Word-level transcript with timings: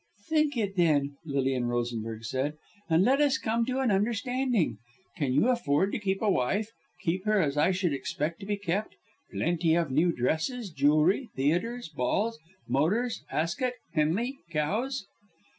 "Think 0.29 0.57
it, 0.57 0.75
then," 0.77 1.15
Lilian 1.25 1.65
Rosenberg 1.65 2.23
said, 2.23 2.55
"and 2.89 3.05
let 3.05 3.21
us 3.21 3.37
come 3.37 3.65
to 3.65 3.81
an 3.81 3.91
understanding. 3.91 4.79
Can 5.15 5.31
you 5.31 5.47
afford 5.49 5.91
to 5.91 5.99
keep 5.99 6.23
a 6.23 6.31
wife 6.31 6.71
keep 7.03 7.25
her, 7.25 7.39
as 7.39 7.55
I 7.55 7.69
should 7.69 7.93
expect 7.93 8.39
to 8.39 8.47
be 8.47 8.57
kept 8.57 8.95
plenty 9.31 9.75
of 9.75 9.91
new 9.91 10.11
dresses, 10.11 10.71
jewelry, 10.71 11.29
theatres, 11.35 11.87
balls, 11.87 12.39
motors, 12.67 13.23
Ascot, 13.29 13.73
Henley, 13.93 14.39
Cowes?" 14.49 15.05